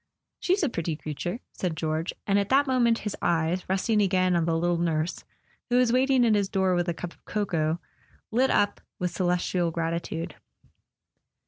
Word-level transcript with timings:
"She's 0.39 0.63
a 0.63 0.69
pretty 0.69 0.95
creature," 0.95 1.41
said 1.51 1.77
George; 1.77 2.11
and 2.25 2.39
at 2.39 2.49
that 2.49 2.65
moment 2.65 2.97
his 3.05 3.15
eyes, 3.21 3.69
resting 3.69 4.01
again 4.01 4.35
on 4.35 4.45
the 4.45 4.57
little 4.57 4.79
nurse, 4.79 5.23
who 5.69 5.77
was 5.77 5.93
waiting 5.93 6.25
at 6.25 6.33
his 6.33 6.49
door 6.49 6.73
with 6.73 6.89
a 6.89 6.93
cup 6.95 7.13
of 7.13 7.23
cocoa, 7.25 7.79
lit 8.31 8.49
up 8.49 8.81
with 8.97 9.11
celestial 9.11 9.69
gratitude. 9.69 10.33